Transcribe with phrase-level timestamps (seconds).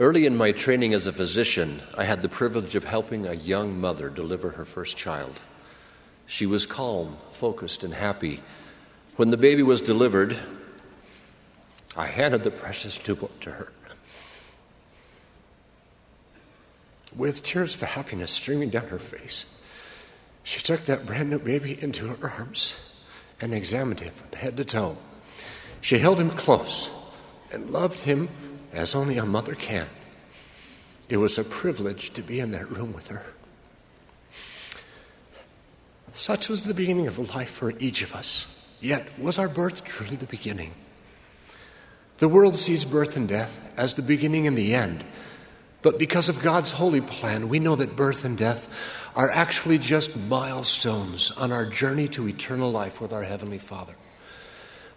[0.00, 3.80] Early in my training as a physician, I had the privilege of helping a young
[3.80, 5.40] mother deliver her first child.
[6.26, 8.40] She was calm, focused, and happy.
[9.16, 10.36] When the baby was delivered,
[11.96, 13.72] I handed the precious newborn to her.
[17.16, 19.52] With tears of happiness streaming down her face,
[20.44, 22.94] she took that brand new baby into her arms
[23.40, 24.96] and examined him from head to toe.
[25.80, 26.88] She held him close
[27.50, 28.28] and loved him
[28.72, 29.86] as only a mother can.
[31.08, 33.24] It was a privilege to be in that room with her.
[36.12, 38.54] Such was the beginning of life for each of us.
[38.80, 40.72] Yet, was our birth truly the beginning?
[42.18, 45.04] The world sees birth and death as the beginning and the end.
[45.82, 50.18] But because of God's holy plan, we know that birth and death are actually just
[50.28, 53.94] milestones on our journey to eternal life with our Heavenly Father.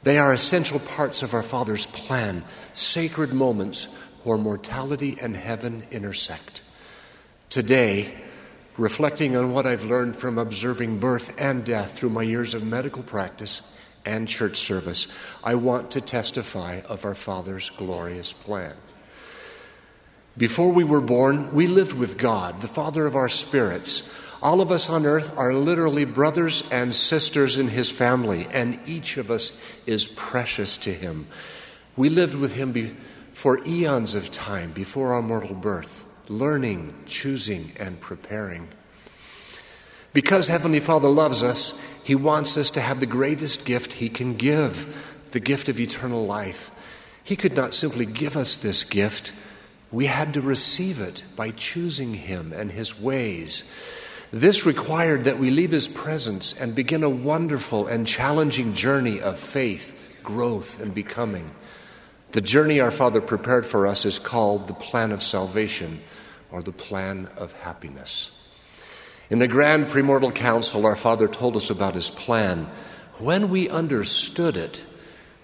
[0.04, 3.86] They are essential parts of our Father's plan, sacred moments
[4.24, 6.62] where mortality and heaven intersect.
[7.50, 8.14] Today,
[8.78, 13.04] reflecting on what I've learned from observing birth and death through my years of medical
[13.04, 15.08] practice and church service,
[15.44, 18.74] I want to testify of our Father's glorious plan.
[20.38, 24.12] Before we were born, we lived with God, the Father of our spirits.
[24.42, 29.18] All of us on earth are literally brothers and sisters in His family, and each
[29.18, 31.28] of us is precious to Him.
[31.96, 32.96] We lived with Him be-
[33.34, 38.68] for eons of time before our mortal birth, learning, choosing, and preparing.
[40.14, 44.34] Because Heavenly Father loves us, He wants us to have the greatest gift He can
[44.34, 46.72] give the gift of eternal life.
[47.24, 49.34] He could not simply give us this gift
[49.92, 53.64] we had to receive it by choosing Him and His ways.
[54.32, 59.38] This required that we leave His presence and begin a wonderful and challenging journey of
[59.38, 61.52] faith, growth, and becoming.
[62.32, 66.00] The journey our Father prepared for us is called the plan of salvation
[66.50, 68.32] or the plan of happiness.
[69.30, 72.70] In the Grand Premortal Council, our Father told us about His plan.
[73.18, 74.82] When we understood it,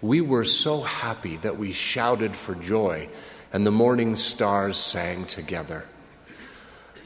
[0.01, 3.09] we were so happy that we shouted for joy
[3.51, 5.83] and the morning stars sang together.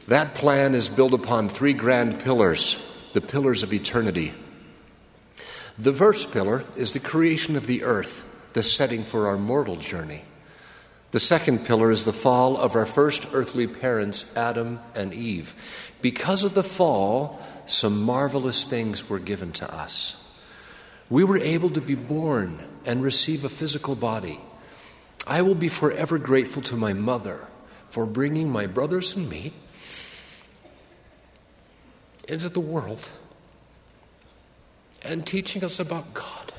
[0.08, 4.34] That plan is built upon three grand pillars, the pillars of eternity.
[5.78, 10.24] The first pillar is the creation of the earth, the setting for our mortal journey.
[11.12, 15.54] The second pillar is the fall of our first earthly parents, Adam and Eve.
[16.00, 20.18] Because of the fall, some marvelous things were given to us.
[21.10, 24.40] We were able to be born and receive a physical body.
[25.26, 27.46] I will be forever grateful to my mother
[27.90, 29.52] for bringing my brothers and me
[32.28, 33.10] into the world
[35.04, 36.52] and teaching us about God.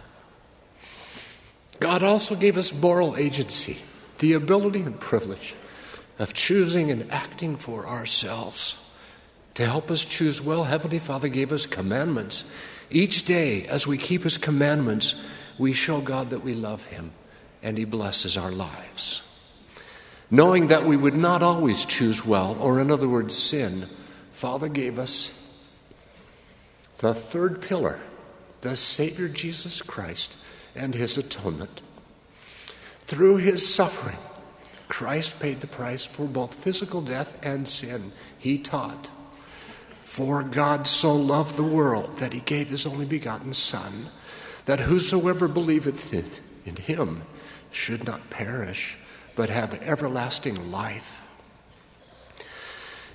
[1.80, 3.78] God also gave us moral agency,
[4.20, 5.56] the ability and privilege
[6.20, 8.80] of choosing and acting for ourselves.
[9.56, 12.50] To help us choose well, Heavenly Father gave us commandments.
[12.90, 15.26] Each day, as we keep His commandments,
[15.58, 17.12] we show God that we love Him
[17.62, 19.24] and He blesses our lives.
[20.32, 23.86] Knowing that we would not always choose well, or in other words, sin,
[24.32, 25.43] Father gave us
[27.04, 28.00] the third pillar,
[28.62, 30.38] the Savior Jesus Christ
[30.74, 31.82] and His atonement.
[33.02, 34.18] Through His suffering,
[34.88, 38.14] Christ paid the price for both physical death and sin.
[38.40, 39.10] He taught,
[40.06, 44.06] For God so loved the world that He gave His only begotten Son,
[44.66, 47.24] that whosoever believeth in Him
[47.70, 48.96] should not perish,
[49.36, 51.20] but have everlasting life.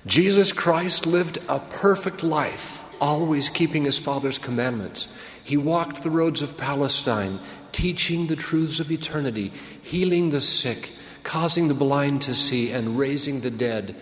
[0.05, 5.11] Jesus Christ lived a perfect life, always keeping his Father's commandments.
[5.43, 7.39] He walked the roads of Palestine,
[7.71, 9.51] teaching the truths of eternity,
[9.81, 10.91] healing the sick,
[11.23, 13.95] causing the blind to see, and raising the dead.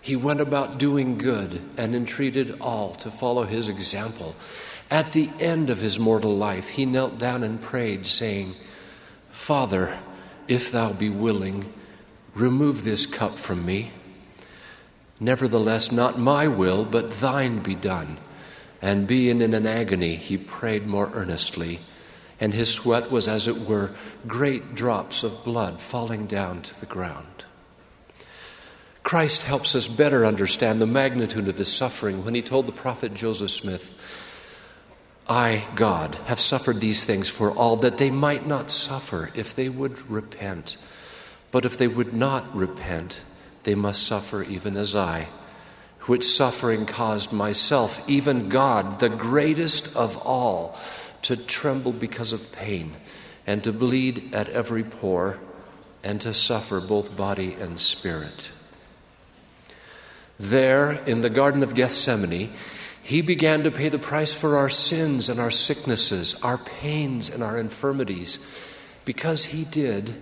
[0.00, 4.34] He went about doing good and entreated all to follow his example.
[4.90, 8.54] At the end of his mortal life, he knelt down and prayed, saying,
[9.30, 9.98] Father,
[10.46, 11.70] if thou be willing,
[12.34, 13.90] remove this cup from me.
[15.20, 18.18] Nevertheless, not my will, but thine be done.
[18.80, 21.80] And being in an agony, he prayed more earnestly,
[22.40, 23.90] and his sweat was, as it were,
[24.26, 27.44] great drops of blood falling down to the ground.
[29.02, 33.14] Christ helps us better understand the magnitude of his suffering when he told the prophet
[33.14, 33.94] Joseph Smith,
[35.28, 39.68] I, God, have suffered these things for all that they might not suffer if they
[39.68, 40.76] would repent.
[41.50, 43.22] But if they would not repent,
[43.64, 45.28] they must suffer even as I,
[46.08, 50.78] which suffering caused myself, even God, the greatest of all,
[51.22, 52.96] to tremble because of pain
[53.46, 55.38] and to bleed at every pore.
[56.04, 58.52] and to suffer both body and spirit.
[60.38, 62.52] There, in the Garden of Gethsemane,
[63.02, 67.42] he began to pay the price for our sins and our sicknesses, our pains and
[67.42, 68.38] our infirmities.
[69.04, 70.14] Because he did,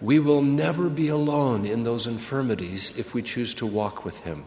[0.00, 4.44] we will never be alone in those infirmities if we choose to walk with him.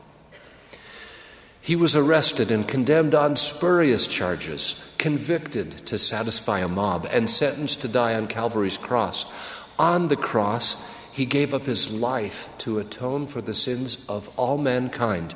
[1.69, 7.83] He was arrested and condemned on spurious charges, convicted to satisfy a mob, and sentenced
[7.83, 9.31] to die on Calvary's cross.
[9.77, 14.57] On the cross, he gave up his life to atone for the sins of all
[14.57, 15.35] mankind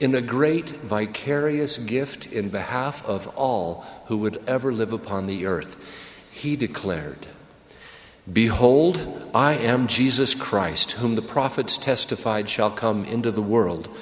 [0.00, 5.44] in a great vicarious gift in behalf of all who would ever live upon the
[5.44, 5.76] earth.
[6.32, 7.26] He declared,
[8.32, 13.94] Behold, I am Jesus Christ, whom the prophets testified shall come into the world.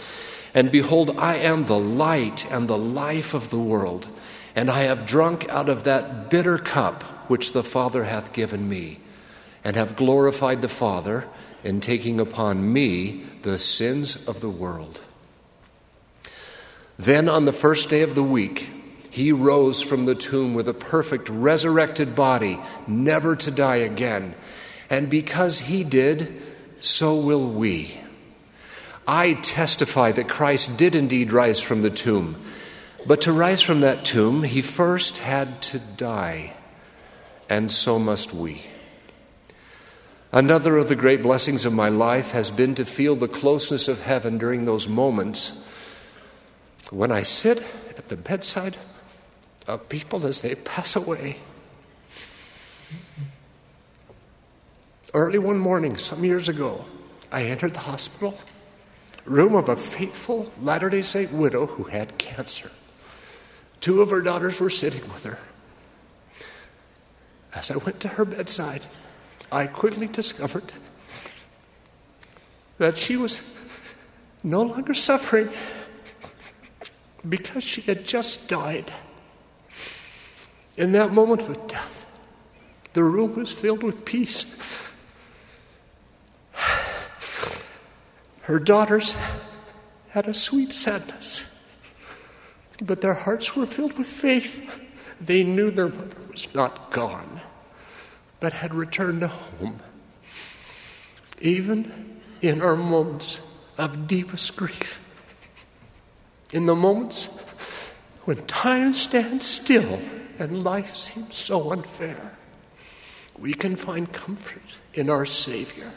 [0.54, 4.08] And behold, I am the light and the life of the world,
[4.54, 8.98] and I have drunk out of that bitter cup which the Father hath given me
[9.64, 11.26] and have glorified the Father
[11.64, 15.04] in taking upon me the sins of the world.
[16.98, 18.68] Then on the first day of the week,
[19.10, 24.34] he rose from the tomb with a perfect resurrected body, never to die again.
[24.90, 26.42] And because he did,
[26.80, 28.01] so will we.
[29.06, 32.40] I testify that Christ did indeed rise from the tomb.
[33.04, 36.54] But to rise from that tomb, he first had to die,
[37.48, 38.62] and so must we.
[40.30, 44.02] Another of the great blessings of my life has been to feel the closeness of
[44.02, 45.58] heaven during those moments
[46.90, 47.60] when I sit
[47.98, 48.76] at the bedside
[49.66, 51.38] of people as they pass away.
[55.12, 56.86] Early one morning, some years ago,
[57.30, 58.38] I entered the hospital
[59.24, 62.70] room of a faithful Latter day Saint widow who had cancer.
[63.80, 65.38] Two of her daughters were sitting with her.
[67.54, 68.84] As I went to her bedside,
[69.50, 70.72] I quickly discovered
[72.78, 73.58] that she was
[74.42, 75.48] no longer suffering
[77.28, 78.92] because she had just died.
[80.76, 82.06] In that moment of death,
[82.92, 84.61] the room was filled with peace.
[88.52, 89.16] Her daughters
[90.10, 91.58] had a sweet sadness,
[92.82, 94.70] but their hearts were filled with faith.
[95.22, 97.40] They knew their mother was not gone
[98.40, 99.80] but had returned home.
[101.40, 103.40] Even in our moments
[103.78, 105.00] of deepest grief,
[106.52, 107.40] in the moments
[108.26, 109.98] when time stands still
[110.38, 112.36] and life seems so unfair,
[113.38, 114.60] we can find comfort
[114.92, 115.90] in our Savior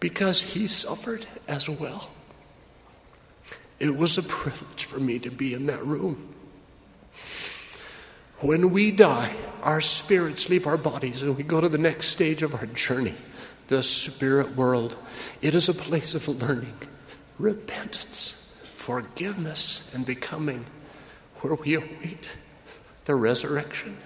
[0.00, 2.10] because He suffered as well.
[3.78, 6.34] It was a privilege for me to be in that room.
[8.40, 12.42] When we die, our spirits leave our bodies and we go to the next stage
[12.42, 13.14] of our journey,
[13.68, 14.96] the spirit world.
[15.42, 16.74] It is a place of learning,
[17.38, 20.66] repentance, forgiveness, and becoming,
[21.40, 22.36] where we await
[23.06, 23.96] the resurrection.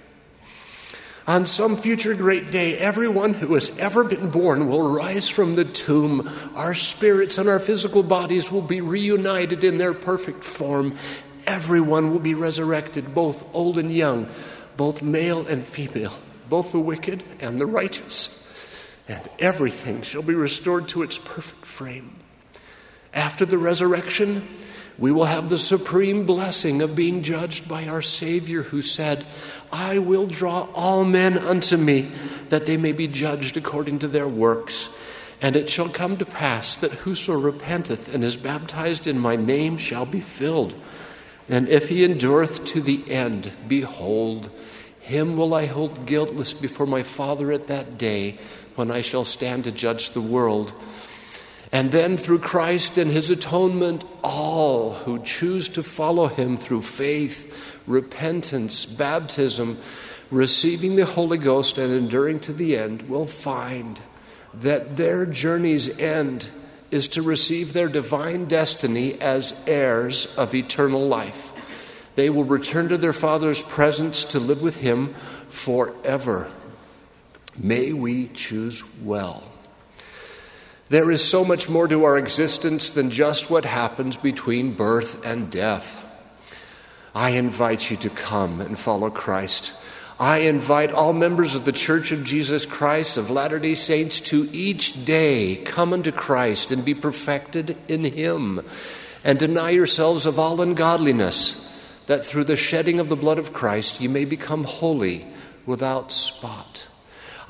[1.26, 5.64] On some future great day, everyone who has ever been born will rise from the
[5.64, 6.28] tomb.
[6.54, 10.96] Our spirits and our physical bodies will be reunited in their perfect form,
[11.46, 14.28] everyone will be resurrected, both old and young,
[14.76, 16.14] both male and female,
[16.48, 18.36] both the wicked and the righteous.
[19.08, 22.16] And everything shall be restored to its perfect frame.
[23.12, 24.46] After the resurrection,
[24.98, 29.24] we will have the supreme blessing of being judged by our Savior, who said,
[29.72, 32.10] I will draw all men unto me,
[32.48, 34.88] that they may be judged according to their works.
[35.42, 39.78] And it shall come to pass that whoso repenteth and is baptized in my name
[39.78, 40.74] shall be filled.
[41.48, 44.50] And if he endureth to the end, behold,
[45.00, 48.38] him will I hold guiltless before my Father at that day
[48.76, 50.72] when I shall stand to judge the world.
[51.72, 57.78] And then through Christ and his atonement, all who choose to follow him through faith,
[57.86, 59.78] repentance, baptism,
[60.30, 64.00] receiving the Holy Ghost, and enduring to the end will find
[64.54, 66.48] that their journey's end
[66.90, 72.12] is to receive their divine destiny as heirs of eternal life.
[72.16, 75.14] They will return to their Father's presence to live with Him
[75.48, 76.50] forever.
[77.56, 79.49] May we choose well.
[80.90, 85.48] There is so much more to our existence than just what happens between birth and
[85.48, 85.96] death.
[87.14, 89.72] I invite you to come and follow Christ.
[90.18, 94.48] I invite all members of the Church of Jesus Christ of Latter day Saints to
[94.52, 98.60] each day come unto Christ and be perfected in Him,
[99.22, 101.70] and deny yourselves of all ungodliness,
[102.06, 105.24] that through the shedding of the blood of Christ you may become holy
[105.66, 106.88] without spot.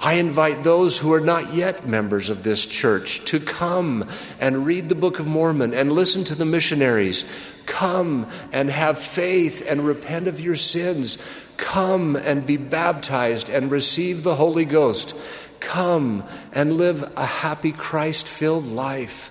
[0.02, 4.06] I invite those who are not yet members of this church to come
[4.40, 7.30] and read the Book of Mormon and listen to the missionaries.
[7.66, 11.22] Come and have faith and repent of your sins.
[11.58, 15.14] Come and be baptized and receive the Holy Ghost.
[15.60, 19.30] Come and live a happy Christ filled life.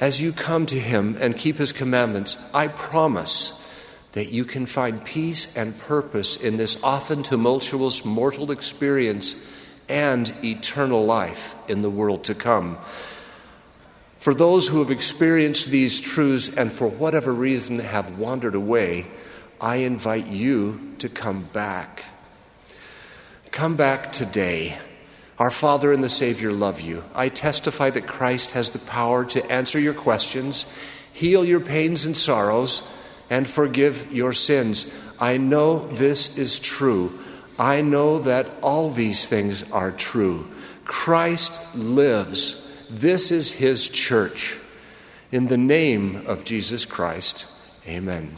[0.00, 3.56] As you come to Him and keep His commandments, I promise
[4.12, 9.58] that you can find peace and purpose in this often tumultuous mortal experience
[9.90, 12.78] and eternal life in the world to come.
[14.16, 19.06] For those who have experienced these truths and for whatever reason have wandered away,
[19.60, 22.04] I invite you to come back.
[23.50, 24.78] Come back today.
[25.38, 27.02] Our Father and the Savior love you.
[27.14, 30.70] I testify that Christ has the power to answer your questions,
[31.14, 32.86] heal your pains and sorrows,
[33.30, 34.94] and forgive your sins.
[35.18, 37.18] I know this is true.
[37.60, 40.48] I know that all these things are true.
[40.86, 42.66] Christ lives.
[42.88, 44.56] This is his church.
[45.30, 47.46] In the name of Jesus Christ,
[47.86, 48.34] amen.